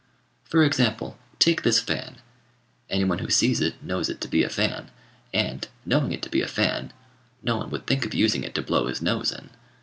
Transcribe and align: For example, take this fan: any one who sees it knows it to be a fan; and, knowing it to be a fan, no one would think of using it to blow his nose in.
For 0.45 0.63
example, 0.63 1.15
take 1.37 1.61
this 1.61 1.79
fan: 1.79 2.15
any 2.89 3.03
one 3.03 3.19
who 3.19 3.29
sees 3.29 3.61
it 3.61 3.75
knows 3.83 4.09
it 4.09 4.19
to 4.21 4.27
be 4.27 4.41
a 4.41 4.49
fan; 4.49 4.89
and, 5.31 5.67
knowing 5.85 6.11
it 6.11 6.23
to 6.23 6.29
be 6.31 6.41
a 6.41 6.47
fan, 6.47 6.91
no 7.43 7.57
one 7.57 7.69
would 7.69 7.85
think 7.85 8.03
of 8.03 8.15
using 8.15 8.43
it 8.43 8.55
to 8.55 8.63
blow 8.63 8.87
his 8.87 9.03
nose 9.03 9.31
in. 9.31 9.51